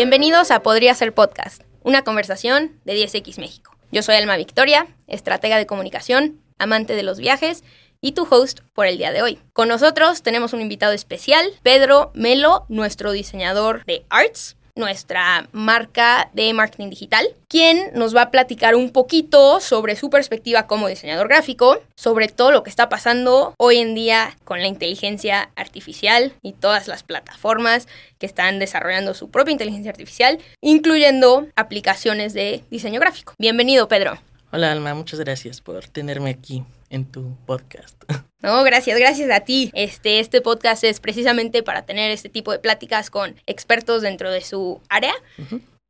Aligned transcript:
Bienvenidos 0.00 0.50
a 0.50 0.62
Podría 0.62 0.94
ser 0.94 1.12
podcast, 1.12 1.60
una 1.82 2.04
conversación 2.04 2.80
de 2.86 2.94
10X 2.94 3.38
México. 3.38 3.76
Yo 3.92 4.02
soy 4.02 4.14
Alma 4.14 4.38
Victoria, 4.38 4.86
estratega 5.06 5.58
de 5.58 5.66
comunicación, 5.66 6.40
amante 6.56 6.94
de 6.94 7.02
los 7.02 7.18
viajes 7.18 7.64
y 8.00 8.12
tu 8.12 8.26
host 8.30 8.60
por 8.72 8.86
el 8.86 8.96
día 8.96 9.12
de 9.12 9.20
hoy. 9.20 9.38
Con 9.52 9.68
nosotros 9.68 10.22
tenemos 10.22 10.54
un 10.54 10.62
invitado 10.62 10.94
especial, 10.94 11.44
Pedro 11.62 12.12
Melo, 12.14 12.64
nuestro 12.70 13.12
diseñador 13.12 13.84
de 13.84 14.06
arts, 14.08 14.56
nuestra 14.76 15.48
marca 15.52 16.30
de 16.32 16.52
marketing 16.52 16.90
digital, 16.90 17.26
quien 17.48 17.90
nos 17.94 18.14
va 18.14 18.22
a 18.22 18.30
platicar 18.30 18.74
un 18.74 18.90
poquito 18.90 19.60
sobre 19.60 19.96
su 19.96 20.10
perspectiva 20.10 20.66
como 20.66 20.88
diseñador 20.88 21.28
gráfico, 21.28 21.80
sobre 21.96 22.28
todo 22.28 22.50
lo 22.50 22.62
que 22.62 22.70
está 22.70 22.88
pasando 22.88 23.54
hoy 23.58 23.78
en 23.78 23.94
día 23.94 24.36
con 24.44 24.60
la 24.60 24.66
inteligencia 24.66 25.50
artificial 25.56 26.32
y 26.42 26.52
todas 26.52 26.88
las 26.88 27.02
plataformas 27.02 27.88
que 28.18 28.26
están 28.26 28.58
desarrollando 28.58 29.14
su 29.14 29.30
propia 29.30 29.52
inteligencia 29.52 29.90
artificial, 29.90 30.38
incluyendo 30.60 31.46
aplicaciones 31.56 32.34
de 32.34 32.64
diseño 32.70 33.00
gráfico. 33.00 33.34
Bienvenido, 33.38 33.88
Pedro. 33.88 34.18
Hola, 34.52 34.72
Alma, 34.72 34.94
muchas 34.94 35.20
gracias 35.20 35.60
por 35.60 35.86
tenerme 35.88 36.30
aquí 36.30 36.64
en 36.90 37.04
tu 37.04 37.36
podcast. 37.46 38.02
No, 38.42 38.62
gracias, 38.64 38.98
gracias 38.98 39.30
a 39.30 39.40
ti. 39.40 39.70
Este, 39.74 40.18
este 40.18 40.40
podcast 40.40 40.82
es 40.84 40.98
precisamente 40.98 41.62
para 41.62 41.82
tener 41.82 42.10
este 42.10 42.28
tipo 42.28 42.52
de 42.52 42.58
pláticas 42.58 43.10
con 43.10 43.36
expertos 43.46 44.00
dentro 44.00 44.30
de 44.30 44.40
su 44.40 44.80
área. 44.88 45.12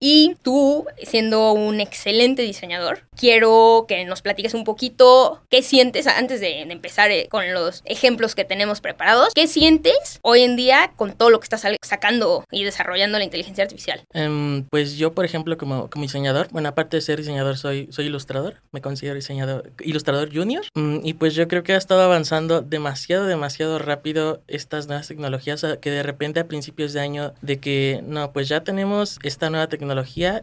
Y 0.03 0.37
tú, 0.41 0.87
siendo 1.03 1.53
un 1.53 1.79
excelente 1.79 2.41
diseñador, 2.41 3.03
quiero 3.15 3.85
que 3.87 4.07
nos 4.07 4.23
platiques 4.23 4.55
un 4.55 4.65
poquito 4.65 5.43
qué 5.51 5.63
sientes 5.63 6.07
antes 6.07 6.41
de, 6.41 6.63
empezar 6.63 7.11
eh, 7.11 7.29
con 7.31 7.53
los 7.53 7.83
ejemplos 7.85 8.35
que 8.35 8.47
tenemos 8.47 8.81
preparados. 8.81 9.35
¿Qué 9.35 9.47
sientes 9.47 10.19
hoy 10.23 10.41
en 10.41 10.57
día 10.57 10.93
con 10.97 11.13
todo 11.13 11.29
lo 11.29 11.39
que 11.39 11.45
estás 11.45 11.67
sacando 11.83 12.45
y 12.51 12.65
desarrollando 12.65 13.19
la 13.19 13.25
inteligencia 13.25 13.63
artificial? 13.63 14.03
Em, 14.15 14.65
pues 14.71 14.97
yo, 14.97 15.13
por 15.13 15.27
ejemplo, 15.27 15.59
como, 15.59 15.91
como 15.91 16.05
diseñador, 16.05 16.49
bueno, 16.51 16.71
aparte 16.71 16.97
de 16.97 17.03
ser 17.03 17.19
diseñador, 17.19 17.59
soy, 17.59 17.89
soy 17.93 18.07
ilustrador. 18.07 18.63
Me 18.73 18.81
considero 18.81 19.17
diseñador, 19.17 19.71
ilustrador 19.81 20.35
junior. 20.35 20.65
Mm, 20.77 21.01
y 21.03 21.13
pues 21.13 21.35
yo 21.35 21.47
creo 21.47 21.63
que 21.63 21.75
ha 21.75 21.77
estado 21.77 22.01
avanzando 22.01 22.63
demasiado, 22.63 23.27
demasiado 23.27 23.79
rápido 23.79 24.41
estas 24.49 24.87
nuevas 24.87 25.09
tecnologías 25.09 25.63
que 25.83 25.91
de 25.91 26.03
repente 26.03 26.41
a 26.41 26.49
principios 26.49 26.95
de 26.95 27.01
año 27.01 27.35
de 27.43 27.59
que, 27.61 28.01
no, 28.07 28.33
pues 28.33 28.49
ya 28.49 28.65
tenemos 28.65 29.19
esta 29.23 29.51
nueva 29.51 29.67
tecnología 29.67 29.90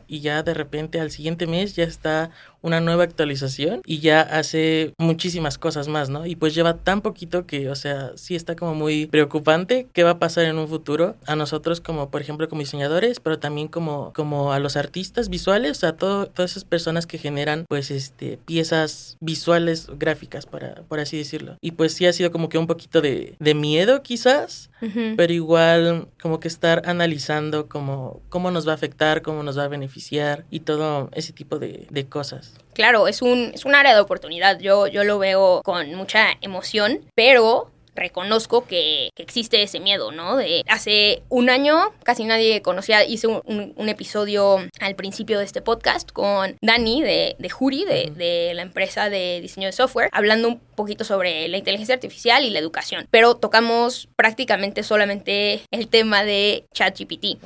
y 0.08 0.20
ya 0.20 0.44
de 0.44 0.54
repente 0.54 1.00
al 1.00 1.12
siguiente 1.12 1.48
mes 1.48 1.76
ya 1.76 1.84
está 1.84 2.32
una 2.62 2.82
nueva 2.82 3.04
actualización 3.04 3.82
y 3.86 4.00
ya 4.00 4.22
hace 4.22 4.94
muchísimas 4.98 5.58
cosas 5.58 5.88
más, 5.88 6.10
¿no? 6.10 6.26
Y 6.26 6.36
pues 6.36 6.54
lleva 6.56 6.76
tan 6.76 7.02
poquito 7.02 7.46
que, 7.46 7.70
o 7.70 7.76
sea, 7.76 8.12
sí 8.16 8.36
está 8.36 8.56
como 8.56 8.76
muy 8.76 9.08
preocupante 9.08 9.88
qué 9.94 10.04
va 10.04 10.12
a 10.12 10.20
pasar 10.20 10.46
en 10.46 10.58
un 10.58 10.68
futuro 10.68 11.16
a 11.26 11.36
nosotros 11.36 11.82
como, 11.82 12.10
por 12.10 12.22
ejemplo, 12.22 12.50
como 12.50 12.62
diseñadores, 12.62 13.20
pero 13.20 13.40
también 13.40 13.68
como, 13.68 14.12
como 14.14 14.52
a 14.52 14.60
los 14.60 14.76
artistas 14.76 15.30
visuales, 15.30 15.84
a 15.84 15.96
todo, 15.96 16.28
todas 16.28 16.52
esas 16.52 16.66
personas 16.66 17.06
que 17.06 17.18
generan, 17.18 17.66
pues, 17.70 17.92
este, 17.92 18.38
piezas 18.46 19.18
visuales, 19.20 19.88
gráficas, 19.98 20.46
para, 20.46 20.84
por 20.88 21.00
así 21.00 21.18
decirlo. 21.18 21.58
Y 21.62 21.72
pues 21.72 21.94
sí 21.94 22.06
ha 22.06 22.14
sido 22.14 22.32
como 22.32 22.50
que 22.50 22.58
un 22.58 22.68
poquito 22.68 23.02
de, 23.02 23.36
de 23.40 23.54
miedo 23.54 24.02
quizás, 24.02 24.70
pero 25.16 25.34
igual 25.34 26.08
como 26.22 26.40
que 26.40 26.48
estar 26.48 26.84
analizando 26.86 27.68
cómo, 27.68 28.22
cómo 28.30 28.52
nos 28.52 28.68
va 28.68 28.74
a 28.74 28.76
afectar, 28.76 29.22
cómo 29.22 29.37
nos 29.44 29.58
va 29.58 29.64
a 29.64 29.68
beneficiar 29.68 30.46
y 30.50 30.62
todo 30.62 31.10
ese 31.14 31.34
tipo 31.34 31.60
de, 31.60 31.88
de 31.90 32.08
cosas. 32.08 32.54
Claro, 32.74 33.08
es 33.08 33.22
un, 33.22 33.52
es 33.54 33.66
un 33.66 33.76
área 33.76 33.94
de 33.94 34.02
oportunidad. 34.02 34.60
Yo, 34.60 34.88
yo 34.88 35.04
lo 35.04 35.20
veo 35.20 35.62
con 35.64 35.94
mucha 35.96 36.28
emoción, 36.42 37.02
pero 37.16 37.72
reconozco 37.98 38.66
que, 38.66 39.10
existe 39.18 39.62
ese 39.62 39.80
miedo, 39.80 40.12
¿no? 40.12 40.38
De 40.38 40.64
hace 40.70 41.22
un 41.28 41.50
año 41.50 41.92
casi 42.04 42.24
nadie 42.24 42.62
conocía, 42.62 43.04
hice 43.04 43.28
un, 43.28 43.74
episodio 43.90 44.60
al 44.80 44.96
principio 44.96 45.40
de 45.40 45.46
este 45.46 45.62
podcast 45.62 46.12
con 46.12 46.56
Dani 46.62 47.02
de, 47.02 47.36
de 47.40 47.50
Juri, 47.50 47.84
de, 47.86 48.12
de, 48.16 48.54
la 48.54 48.62
empresa 48.62 49.10
de 49.10 49.40
diseño 49.42 49.68
de 49.68 49.72
software, 49.72 50.10
hablando 50.12 50.50
un 50.50 50.60
poquito 50.60 51.04
sobre 51.04 51.48
la 51.48 51.58
inteligencia 51.58 51.96
artificial 51.96 52.44
y 52.44 52.50
la 52.52 52.60
educación, 52.60 53.08
pero 53.10 53.36
tocamos 53.36 54.08
prácticamente 54.16 54.84
solamente 54.84 55.62
el 55.72 55.88
tema 55.88 56.24
de 56.24 56.66
ChatGPT. 56.74 57.40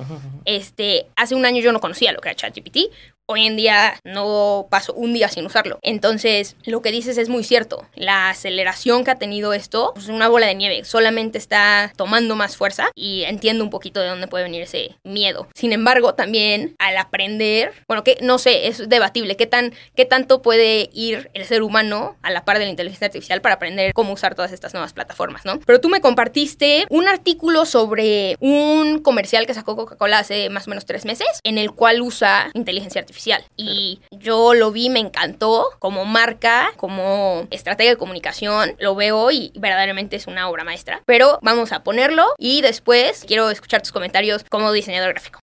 Este, 0.46 1.08
hace 1.16 1.36
un 1.36 1.46
año 1.46 1.62
yo 1.62 1.72
no 1.72 1.80
conocía 1.80 2.12
lo 2.12 2.20
que 2.20 2.30
era 2.30 2.36
ChatGPT, 2.36 2.92
hoy 3.32 3.48
en 3.48 3.56
día 3.56 4.00
no 4.04 4.68
paso 4.70 4.94
un 4.94 5.14
día 5.14 5.30
sin 5.30 5.46
usarlo. 5.46 5.80
Entonces, 5.82 6.56
lo 6.66 6.82
que 6.82 6.92
dices 6.92 7.18
es 7.18 7.30
muy 7.30 7.44
cierto. 7.44 7.88
La 7.96 8.30
aceleración 8.30 9.04
que 9.04 9.12
ha 9.12 9.16
tenido 9.16 9.54
esto 9.54 9.92
pues, 9.94 10.06
es 10.06 10.12
una 10.12 10.28
bola 10.28 10.48
de 10.48 10.56
nieve. 10.56 10.84
Solamente 10.84 11.38
está 11.38 11.94
tomando 11.96 12.36
más 12.36 12.58
fuerza 12.58 12.90
y 12.96 13.24
entiendo 13.24 13.64
un 13.64 13.70
poquito 13.70 14.02
de 14.02 14.10
dónde 14.10 14.28
puede 14.28 14.44
venir 14.44 14.62
ese 14.62 14.98
miedo. 15.04 15.48
Sin 15.56 15.72
embargo, 15.72 16.14
también 16.14 16.76
al 16.80 16.98
aprender, 16.98 17.74
bueno, 17.88 18.04
que 18.04 18.18
no 18.22 18.38
sé, 18.38 18.68
es 18.68 18.90
debatible. 18.90 19.38
¿Qué, 19.38 19.46
tan, 19.46 19.74
qué 19.96 20.06
tanto 20.06 20.42
puede 20.42 20.90
ir 20.94 21.32
el 21.34 21.46
ser 21.46 21.64
humano 21.64 22.18
a 22.22 22.32
la 22.32 22.44
par 22.44 22.60
de 22.60 22.66
la 22.66 22.72
inteligencia 22.72 23.08
artificial 23.08 23.42
para 23.42 23.56
aprender 23.56 23.94
cómo 23.94 24.14
usar 24.14 24.36
todas 24.36 24.52
estas 24.52 24.74
nuevas 24.74 24.94
plataformas, 24.94 25.46
¿no? 25.46 25.60
Pero 25.66 25.80
tú 25.80 25.90
me 25.90 26.02
compartiste 26.02 26.86
un 26.90 27.08
artículo 27.08 27.66
sobre 27.66 28.36
un 28.40 29.00
comercial 29.00 29.46
que 29.46 29.54
sacó 29.54 29.76
Coca-Cola 29.76 30.20
hace 30.20 30.50
más 30.50 30.68
o 30.68 30.70
menos 30.70 30.86
tres 30.86 31.06
meses, 31.06 31.28
en 31.44 31.58
el 31.58 31.72
cual 31.72 32.02
usa 32.02 32.50
inteligencia 32.54 33.00
artificial 33.00 33.21
y 33.58 34.00
yo 34.12 34.54
lo 34.54 34.72
vi, 34.72 34.90
me 34.90 35.00
encantó 35.00 35.70
como 35.80 36.06
marca, 36.06 36.72
como 36.78 37.48
estrategia 37.52 37.92
de 37.92 37.98
comunicación, 37.98 38.76
lo 38.80 38.96
veo 38.96 39.32
y 39.32 39.52
verdaderamente 39.56 40.16
es 40.16 40.28
una 40.28 40.50
obra 40.50 40.64
maestra. 40.64 41.02
Pero 41.06 41.40
vamos 41.42 41.72
a 41.72 41.84
ponerlo 41.84 42.26
y 42.38 42.62
después 42.62 43.24
quiero 43.28 43.50
escuchar 43.50 43.82
tus 43.82 43.92
comentarios 43.92 44.46
como 44.50 44.72
diseñador 44.72 45.12
gráfico. 45.12 45.41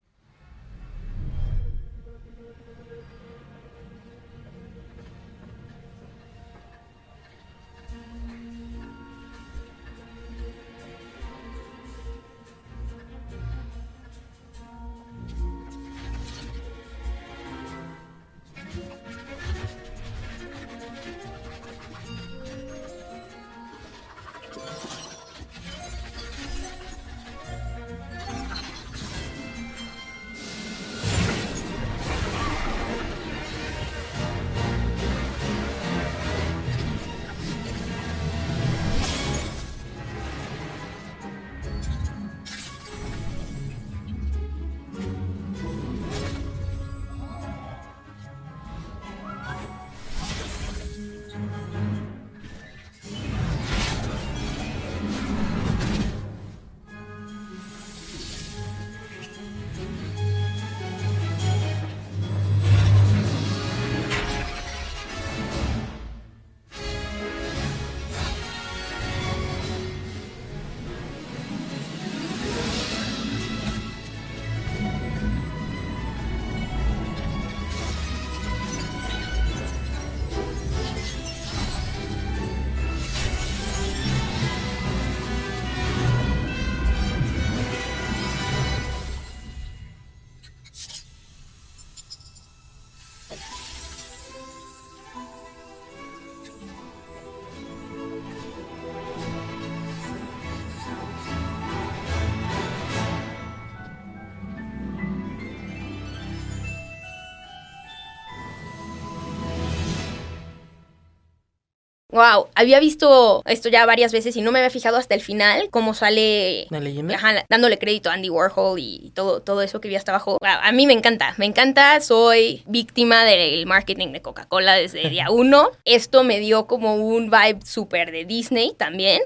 Wow, 112.11 112.47
había 112.55 112.79
visto 112.79 113.41
esto 113.45 113.69
ya 113.69 113.85
varias 113.85 114.11
veces 114.11 114.35
y 114.35 114.41
no 114.41 114.51
me 114.51 114.59
había 114.59 114.69
fijado 114.69 114.97
hasta 114.97 115.15
el 115.15 115.21
final 115.21 115.69
cómo 115.69 115.93
sale 115.93 116.67
¿La 116.69 116.79
leyenda? 116.79 117.15
Ajá, 117.15 117.45
dándole 117.49 117.77
crédito 117.77 118.09
a 118.09 118.13
Andy 118.13 118.29
Warhol 118.29 118.79
y 118.79 119.11
todo, 119.15 119.41
todo 119.41 119.61
eso 119.61 119.81
que 119.81 119.87
vi 119.87 119.95
hasta 119.95 120.11
abajo. 120.11 120.37
Wow, 120.41 120.59
a 120.61 120.71
mí 120.71 120.87
me 120.87 120.93
encanta, 120.93 121.33
me 121.37 121.45
encanta, 121.45 121.99
soy 122.01 122.63
víctima 122.67 123.23
del 123.25 123.65
marketing 123.65 124.09
de 124.11 124.21
Coca-Cola 124.21 124.75
desde 124.75 125.09
día 125.09 125.27
uno. 125.31 125.69
Esto 125.85 126.23
me 126.23 126.39
dio 126.39 126.67
como 126.67 126.95
un 126.95 127.29
vibe 127.29 127.59
súper 127.65 128.11
de 128.11 128.25
Disney 128.25 128.73
también. 128.77 129.21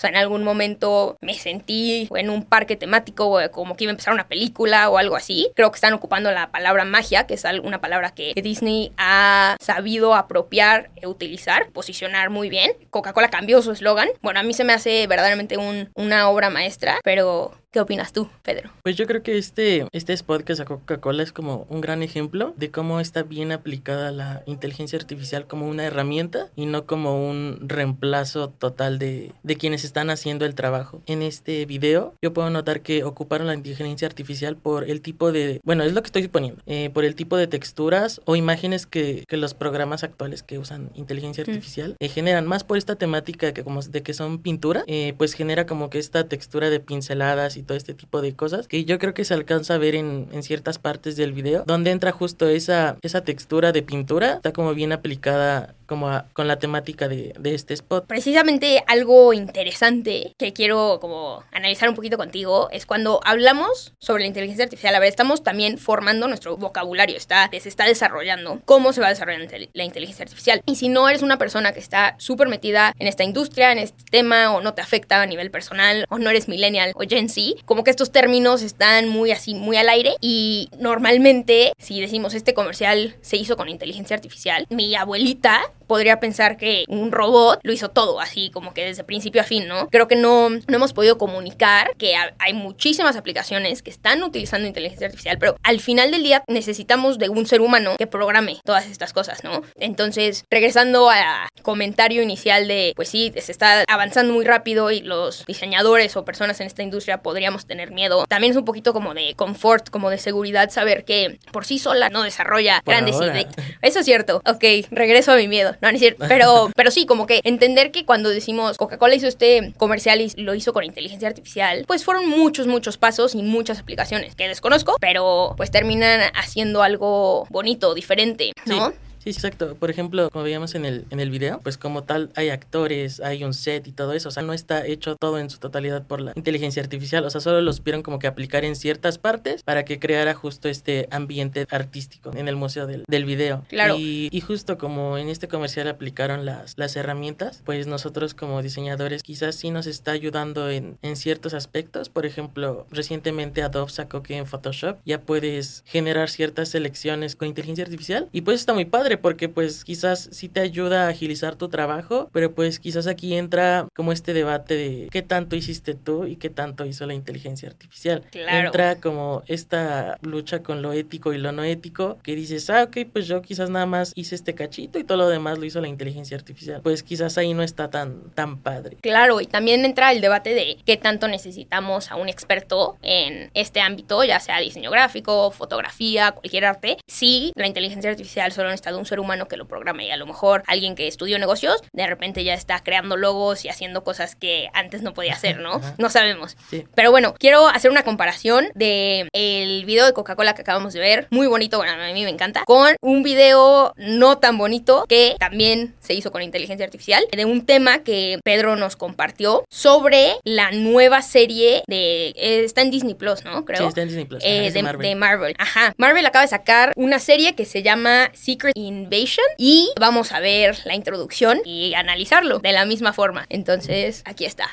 O 0.00 0.02
sea, 0.02 0.08
en 0.08 0.16
algún 0.16 0.44
momento 0.44 1.18
me 1.20 1.34
sentí 1.34 2.08
en 2.14 2.30
un 2.30 2.46
parque 2.46 2.74
temático, 2.74 3.38
como 3.52 3.76
que 3.76 3.84
iba 3.84 3.90
a 3.90 3.92
empezar 3.92 4.14
una 4.14 4.28
película 4.28 4.88
o 4.88 4.96
algo 4.96 5.14
así. 5.14 5.50
Creo 5.54 5.70
que 5.70 5.74
están 5.76 5.92
ocupando 5.92 6.30
la 6.32 6.50
palabra 6.50 6.86
magia, 6.86 7.26
que 7.26 7.34
es 7.34 7.44
una 7.62 7.82
palabra 7.82 8.14
que 8.14 8.32
Disney 8.34 8.92
ha 8.96 9.56
sabido 9.60 10.14
apropiar 10.14 10.88
e 10.96 11.06
utilizar, 11.06 11.68
posicionar 11.72 12.30
muy 12.30 12.48
bien. 12.48 12.72
Coca-Cola 12.88 13.28
cambió 13.28 13.60
su 13.60 13.72
eslogan. 13.72 14.08
Bueno, 14.22 14.40
a 14.40 14.42
mí 14.42 14.54
se 14.54 14.64
me 14.64 14.72
hace 14.72 15.06
verdaderamente 15.06 15.58
un- 15.58 15.90
una 15.94 16.30
obra 16.30 16.48
maestra, 16.48 16.98
pero 17.04 17.52
¿qué 17.70 17.80
opinas 17.80 18.12
tú, 18.12 18.28
Pedro? 18.42 18.70
Pues 18.82 18.96
yo 18.96 19.06
creo 19.06 19.22
que 19.22 19.38
este, 19.38 19.86
este 19.92 20.12
spot 20.12 20.42
que 20.42 20.56
sacó 20.56 20.80
Coca-Cola 20.80 21.22
es 21.22 21.32
como 21.32 21.66
un 21.68 21.80
gran 21.80 22.02
ejemplo 22.02 22.52
de 22.56 22.70
cómo 22.70 22.98
está 23.00 23.22
bien 23.22 23.52
aplicada 23.52 24.10
la 24.10 24.42
inteligencia 24.46 24.98
artificial 24.98 25.46
como 25.46 25.68
una 25.68 25.84
herramienta 25.84 26.48
y 26.56 26.66
no 26.66 26.86
como 26.86 27.28
un 27.28 27.58
reemplazo 27.68 28.48
total 28.48 28.98
de, 28.98 29.32
de 29.42 29.56
quienes 29.56 29.84
están 29.84 30.10
haciendo 30.10 30.46
el 30.46 30.54
trabajo. 30.54 31.00
En 31.06 31.22
este 31.22 31.64
video 31.66 32.14
yo 32.20 32.32
puedo 32.32 32.50
notar 32.50 32.80
que 32.80 33.04
ocuparon 33.04 33.46
la 33.46 33.54
inteligencia 33.54 34.08
artificial 34.08 34.56
por 34.56 34.88
el 34.90 35.00
tipo 35.00 35.30
de, 35.32 35.60
bueno, 35.64 35.84
es 35.84 35.92
lo 35.92 36.02
que 36.02 36.06
estoy 36.06 36.22
suponiendo, 36.24 36.62
eh, 36.66 36.90
por 36.92 37.04
el 37.04 37.14
tipo 37.14 37.36
de 37.36 37.46
texturas 37.46 38.20
o 38.24 38.36
imágenes 38.36 38.86
que, 38.86 39.24
que 39.28 39.36
los 39.36 39.54
programas 39.54 40.02
actuales 40.02 40.42
que 40.42 40.58
usan 40.58 40.90
inteligencia 40.94 41.30
Mm. 41.30 41.50
artificial 41.50 41.96
eh, 42.00 42.08
generan, 42.08 42.46
más 42.46 42.64
por 42.64 42.76
esta 42.76 42.96
temática 42.96 43.52
que 43.52 43.62
como 43.64 43.80
de 43.82 44.02
que 44.02 44.14
son 44.14 44.38
pintura, 44.42 44.82
eh, 44.86 45.14
pues 45.16 45.34
genera 45.34 45.64
como 45.66 45.88
que 45.90 45.98
esta 45.98 46.28
textura 46.28 46.70
de 46.70 46.80
pinceladas 46.80 47.56
y 47.56 47.59
todo 47.62 47.76
este 47.76 47.94
tipo 47.94 48.20
de 48.22 48.34
cosas 48.34 48.66
que 48.68 48.84
yo 48.84 48.98
creo 48.98 49.14
que 49.14 49.24
se 49.24 49.34
alcanza 49.34 49.74
a 49.74 49.78
ver 49.78 49.94
en, 49.94 50.28
en 50.32 50.42
ciertas 50.42 50.78
partes 50.78 51.16
del 51.16 51.32
video, 51.32 51.64
donde 51.66 51.90
entra 51.90 52.12
justo 52.12 52.48
esa, 52.48 52.96
esa 53.02 53.22
textura 53.22 53.72
de 53.72 53.82
pintura, 53.82 54.34
está 54.34 54.52
como 54.52 54.74
bien 54.74 54.92
aplicada 54.92 55.74
como 55.86 56.08
a- 56.08 56.26
con 56.34 56.46
la 56.46 56.58
temática 56.58 57.08
de, 57.08 57.34
de 57.38 57.54
este 57.54 57.74
spot. 57.74 58.06
Precisamente 58.06 58.84
algo 58.86 59.32
interesante 59.32 60.34
que 60.38 60.52
quiero 60.52 60.98
como 61.00 61.42
analizar 61.52 61.88
un 61.88 61.94
poquito 61.94 62.16
contigo 62.16 62.68
es 62.70 62.86
cuando 62.86 63.20
hablamos 63.24 63.92
sobre 63.98 64.22
la 64.22 64.28
inteligencia 64.28 64.64
artificial. 64.64 64.94
A 64.94 65.00
ver, 65.00 65.08
estamos 65.08 65.42
también 65.42 65.78
formando 65.78 66.28
nuestro 66.28 66.56
vocabulario, 66.56 67.16
está, 67.16 67.48
se 67.50 67.68
está 67.68 67.84
desarrollando. 67.86 68.60
¿Cómo 68.64 68.92
se 68.92 69.00
va 69.00 69.08
a 69.08 69.10
desarrollar 69.10 69.40
la 69.40 69.46
inte- 69.46 69.70
la 69.72 69.84
inteligencia 69.84 70.22
artificial? 70.24 70.62
Y 70.66 70.76
si 70.76 70.88
no 70.88 71.08
eres 71.08 71.22
una 71.22 71.38
persona 71.38 71.72
que 71.72 71.80
está 71.80 72.14
súper 72.18 72.48
metida 72.48 72.92
en 72.98 73.06
esta 73.08 73.24
industria, 73.24 73.72
en 73.72 73.78
este 73.78 74.04
tema, 74.10 74.54
o 74.54 74.60
no 74.60 74.74
te 74.74 74.80
afecta 74.82 75.20
a 75.22 75.26
nivel 75.26 75.50
personal, 75.50 76.04
o 76.08 76.18
no 76.18 76.30
eres 76.30 76.48
millennial 76.48 76.92
o 76.94 77.00
Gen 77.08 77.28
Z, 77.28 77.49
como 77.64 77.84
que 77.84 77.90
estos 77.90 78.12
términos 78.12 78.62
están 78.62 79.08
muy 79.08 79.30
así, 79.30 79.54
muy 79.54 79.76
al 79.76 79.88
aire. 79.88 80.14
Y 80.20 80.68
normalmente, 80.78 81.72
si 81.78 82.00
decimos 82.00 82.34
este 82.34 82.54
comercial 82.54 83.16
se 83.20 83.36
hizo 83.36 83.56
con 83.56 83.68
inteligencia 83.68 84.16
artificial, 84.16 84.66
mi 84.70 84.94
abuelita 84.94 85.60
podría 85.90 86.20
pensar 86.20 86.56
que 86.56 86.84
un 86.86 87.10
robot 87.10 87.58
lo 87.64 87.72
hizo 87.72 87.88
todo, 87.90 88.20
así 88.20 88.48
como 88.52 88.72
que 88.72 88.84
desde 88.84 89.02
principio 89.02 89.40
a 89.40 89.44
fin, 89.44 89.66
¿no? 89.66 89.88
Creo 89.88 90.06
que 90.06 90.14
no, 90.14 90.48
no 90.50 90.60
hemos 90.68 90.92
podido 90.92 91.18
comunicar 91.18 91.96
que 91.98 92.14
ha- 92.14 92.32
hay 92.38 92.52
muchísimas 92.54 93.16
aplicaciones 93.16 93.82
que 93.82 93.90
están 93.90 94.22
utilizando 94.22 94.68
inteligencia 94.68 95.08
artificial, 95.08 95.36
pero 95.40 95.56
al 95.64 95.80
final 95.80 96.12
del 96.12 96.22
día 96.22 96.44
necesitamos 96.46 97.18
de 97.18 97.28
un 97.28 97.44
ser 97.44 97.60
humano 97.60 97.96
que 97.98 98.06
programe 98.06 98.60
todas 98.64 98.86
estas 98.86 99.12
cosas, 99.12 99.42
¿no? 99.42 99.62
Entonces, 99.80 100.44
regresando 100.48 101.10
al 101.10 101.48
comentario 101.62 102.22
inicial 102.22 102.68
de, 102.68 102.92
pues 102.94 103.08
sí, 103.08 103.32
se 103.40 103.50
está 103.50 103.82
avanzando 103.88 104.32
muy 104.32 104.44
rápido 104.44 104.92
y 104.92 105.00
los 105.00 105.44
diseñadores 105.46 106.16
o 106.16 106.24
personas 106.24 106.60
en 106.60 106.68
esta 106.68 106.84
industria 106.84 107.20
podríamos 107.20 107.66
tener 107.66 107.90
miedo. 107.90 108.26
También 108.28 108.52
es 108.52 108.56
un 108.56 108.64
poquito 108.64 108.92
como 108.92 109.12
de 109.12 109.34
confort, 109.34 109.90
como 109.90 110.08
de 110.08 110.18
seguridad, 110.18 110.70
saber 110.70 111.04
que 111.04 111.40
por 111.50 111.64
sí 111.64 111.80
sola 111.80 112.10
no 112.10 112.22
desarrolla 112.22 112.80
Por 112.84 112.94
grandes 112.94 113.16
ideas. 113.20 113.46
Eso 113.82 113.98
es 113.98 114.04
cierto. 114.06 114.40
Ok, 114.46 114.64
regreso 114.92 115.32
a 115.32 115.36
mi 115.36 115.48
miedo. 115.48 115.74
No, 115.80 115.88
no 115.88 115.94
es 115.94 116.00
cierto. 116.00 116.24
Pero, 116.28 116.70
pero 116.76 116.90
sí, 116.90 117.06
como 117.06 117.26
que 117.26 117.40
entender 117.44 117.90
que 117.90 118.04
cuando 118.04 118.28
decimos 118.28 118.76
Coca-Cola 118.76 119.14
hizo 119.14 119.26
este 119.26 119.72
comercial 119.76 120.20
y 120.20 120.30
lo 120.40 120.54
hizo 120.54 120.72
con 120.72 120.84
inteligencia 120.84 121.28
artificial, 121.28 121.84
pues 121.86 122.04
fueron 122.04 122.28
muchos, 122.28 122.66
muchos 122.66 122.98
pasos 122.98 123.34
y 123.34 123.42
muchas 123.42 123.78
aplicaciones 123.80 124.34
que 124.34 124.48
desconozco, 124.48 124.96
pero 125.00 125.54
pues 125.56 125.70
terminan 125.70 126.20
haciendo 126.34 126.82
algo 126.82 127.46
bonito, 127.50 127.94
diferente, 127.94 128.52
¿no? 128.66 128.90
Sí. 128.90 128.94
Sí, 129.22 129.30
exacto. 129.30 129.74
Por 129.74 129.90
ejemplo, 129.90 130.30
como 130.30 130.44
veíamos 130.44 130.74
en 130.74 130.84
el, 130.84 131.04
en 131.10 131.20
el 131.20 131.30
video, 131.30 131.60
pues 131.62 131.76
como 131.76 132.04
tal 132.04 132.30
hay 132.36 132.48
actores, 132.48 133.20
hay 133.20 133.44
un 133.44 133.52
set 133.52 133.86
y 133.86 133.92
todo 133.92 134.14
eso. 134.14 134.28
O 134.28 134.32
sea, 134.32 134.42
no 134.42 134.52
está 134.52 134.86
hecho 134.86 135.16
todo 135.16 135.38
en 135.38 135.50
su 135.50 135.58
totalidad 135.58 136.06
por 136.06 136.20
la 136.20 136.32
inteligencia 136.36 136.82
artificial. 136.82 137.24
O 137.24 137.30
sea, 137.30 137.40
solo 137.40 137.60
lo 137.60 137.72
supieron 137.72 138.02
como 138.02 138.18
que 138.18 138.26
aplicar 138.26 138.64
en 138.64 138.76
ciertas 138.76 139.18
partes 139.18 139.62
para 139.62 139.84
que 139.84 139.98
creara 139.98 140.34
justo 140.34 140.68
este 140.68 141.06
ambiente 141.10 141.66
artístico 141.70 142.30
en 142.34 142.48
el 142.48 142.56
museo 142.56 142.86
del, 142.86 143.04
del 143.06 143.24
video. 143.26 143.64
Claro. 143.68 143.96
Y, 143.98 144.28
y 144.32 144.40
justo 144.40 144.78
como 144.78 145.18
en 145.18 145.28
este 145.28 145.48
comercial 145.48 145.88
aplicaron 145.88 146.46
las, 146.46 146.78
las 146.78 146.96
herramientas, 146.96 147.62
pues 147.64 147.86
nosotros 147.86 148.34
como 148.34 148.62
diseñadores 148.62 149.22
quizás 149.22 149.54
sí 149.54 149.70
nos 149.70 149.86
está 149.86 150.12
ayudando 150.12 150.70
en, 150.70 150.96
en 151.02 151.16
ciertos 151.16 151.52
aspectos. 151.52 152.08
Por 152.08 152.24
ejemplo, 152.24 152.86
recientemente 152.90 153.62
Adobe 153.62 153.90
sacó 153.90 154.22
que 154.22 154.36
en 154.36 154.46
Photoshop 154.46 154.98
ya 155.04 155.20
puedes 155.20 155.84
generar 155.86 156.30
ciertas 156.30 156.70
selecciones 156.70 157.36
con 157.36 157.48
inteligencia 157.48 157.84
artificial 157.84 158.28
y 158.32 158.40
pues 158.40 158.60
está 158.60 158.72
muy 158.72 158.86
padre 158.86 159.09
porque 159.16 159.48
pues 159.48 159.84
quizás 159.84 160.28
sí 160.32 160.48
te 160.48 160.60
ayuda 160.60 161.06
a 161.06 161.08
agilizar 161.08 161.56
tu 161.56 161.68
trabajo, 161.68 162.28
pero 162.32 162.54
pues 162.54 162.78
quizás 162.78 163.06
aquí 163.06 163.34
entra 163.34 163.86
como 163.94 164.12
este 164.12 164.32
debate 164.32 164.74
de 164.74 165.08
qué 165.10 165.22
tanto 165.22 165.56
hiciste 165.56 165.94
tú 165.94 166.26
y 166.26 166.36
qué 166.36 166.50
tanto 166.50 166.84
hizo 166.84 167.06
la 167.06 167.14
inteligencia 167.14 167.68
artificial. 167.68 168.24
Claro. 168.30 168.66
Entra 168.66 168.96
como 169.00 169.42
esta 169.46 170.18
lucha 170.22 170.62
con 170.62 170.82
lo 170.82 170.92
ético 170.92 171.32
y 171.32 171.38
lo 171.38 171.52
no 171.52 171.64
ético 171.64 172.18
que 172.22 172.34
dices, 172.34 172.70
ah, 172.70 172.84
ok, 172.84 172.98
pues 173.12 173.26
yo 173.26 173.42
quizás 173.42 173.70
nada 173.70 173.86
más 173.86 174.12
hice 174.14 174.34
este 174.34 174.54
cachito 174.54 174.98
y 174.98 175.04
todo 175.04 175.18
lo 175.18 175.28
demás 175.28 175.58
lo 175.58 175.64
hizo 175.64 175.80
la 175.80 175.88
inteligencia 175.88 176.36
artificial. 176.36 176.80
Pues 176.82 177.02
quizás 177.02 177.38
ahí 177.38 177.54
no 177.54 177.62
está 177.62 177.90
tan, 177.90 178.30
tan 178.30 178.58
padre. 178.58 178.96
Claro, 179.00 179.40
y 179.40 179.46
también 179.46 179.84
entra 179.84 180.12
el 180.12 180.20
debate 180.20 180.54
de 180.54 180.78
qué 180.84 180.96
tanto 180.96 181.28
necesitamos 181.28 182.10
a 182.10 182.16
un 182.16 182.28
experto 182.28 182.96
en 183.02 183.50
este 183.54 183.80
ámbito, 183.80 184.24
ya 184.24 184.40
sea 184.40 184.58
diseño 184.60 184.90
gráfico, 184.90 185.50
fotografía, 185.50 186.32
cualquier 186.32 186.64
arte. 186.64 186.98
Si 187.06 187.52
la 187.54 187.66
inteligencia 187.66 188.10
artificial 188.10 188.52
solo 188.52 188.68
necesita 188.68 188.92
de 188.92 188.96
un 189.00 189.06
ser 189.06 189.20
humano 189.20 189.48
que 189.48 189.56
lo 189.56 189.66
programe 189.66 190.06
y 190.06 190.10
a 190.10 190.16
lo 190.16 190.26
mejor 190.26 190.62
alguien 190.66 190.94
que 190.94 191.08
estudió 191.08 191.38
negocios, 191.38 191.82
de 191.92 192.06
repente 192.06 192.44
ya 192.44 192.54
está 192.54 192.80
creando 192.80 193.16
logos 193.16 193.64
y 193.64 193.68
haciendo 193.68 194.04
cosas 194.04 194.36
que 194.36 194.68
antes 194.72 195.02
no 195.02 195.14
podía 195.14 195.32
hacer, 195.34 195.58
¿no? 195.58 195.74
Ajá. 195.76 195.94
No 195.98 196.10
sabemos. 196.10 196.56
Sí. 196.70 196.86
Pero 196.94 197.10
bueno, 197.10 197.34
quiero 197.38 197.66
hacer 197.68 197.90
una 197.90 198.02
comparación 198.04 198.68
de 198.74 199.28
el 199.32 199.84
video 199.84 200.06
de 200.06 200.12
Coca-Cola 200.12 200.54
que 200.54 200.62
acabamos 200.62 200.92
de 200.92 201.00
ver, 201.00 201.26
muy 201.30 201.46
bonito, 201.46 201.78
bueno, 201.78 201.92
a 201.92 202.12
mí 202.12 202.24
me 202.24 202.30
encanta, 202.30 202.62
con 202.64 202.94
un 203.00 203.22
video 203.22 203.92
no 203.96 204.38
tan 204.38 204.58
bonito 204.58 205.04
que 205.08 205.36
también 205.38 205.94
se 206.00 206.14
hizo 206.14 206.30
con 206.30 206.42
inteligencia 206.42 206.84
artificial, 206.84 207.24
de 207.32 207.44
un 207.44 207.66
tema 207.66 208.00
que 208.00 208.38
Pedro 208.44 208.76
nos 208.76 208.96
compartió 208.96 209.64
sobre 209.70 210.34
la 210.44 210.70
nueva 210.72 211.22
serie 211.22 211.82
de... 211.86 212.28
eh, 212.36 212.62
está 212.64 212.82
en 212.82 212.90
Disney 212.90 213.14
Plus, 213.14 213.44
¿no? 213.44 213.64
Creo. 213.64 213.80
Sí, 213.80 213.84
está 213.86 214.02
en 214.02 214.08
Disney 214.08 214.24
Plus. 214.26 214.42
Eh, 214.44 214.62
de, 214.64 214.70
de 214.70 214.82
Marvel. 214.82 215.08
de 215.08 215.14
Marvel. 215.14 215.54
Ajá. 215.58 215.92
Marvel 215.96 216.26
acaba 216.26 216.42
de 216.44 216.48
sacar 216.48 216.92
una 216.96 217.18
serie 217.18 217.54
que 217.54 217.64
se 217.64 217.82
llama 217.82 218.30
Secret 218.34 218.72
Invasion 218.90 219.46
y 219.56 219.92
vamos 219.98 220.32
a 220.32 220.40
ver 220.40 220.78
la 220.84 220.94
introducción 220.94 221.60
y 221.64 221.94
analizarlo 221.94 222.58
de 222.58 222.72
la 222.72 222.84
misma 222.84 223.12
forma. 223.12 223.46
Entonces, 223.48 224.22
aquí 224.26 224.44
está. 224.44 224.68